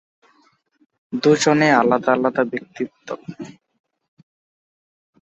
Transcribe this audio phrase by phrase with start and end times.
[1.13, 3.07] দুজনেই আলাদা আলাদা ব্যক্তিত্ব।